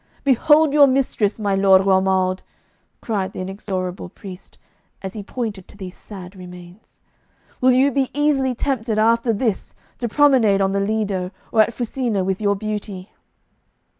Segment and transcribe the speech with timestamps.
[0.23, 2.41] 'Behold your mistress, my Lord Romuald!'
[3.01, 4.57] cried the inexorable priest,
[5.03, 6.99] as he pointed to these sad remains.
[7.61, 12.23] 'Will you be easily tempted after this to promenade on the Lido or at Fusina
[12.23, 13.11] with your beauty?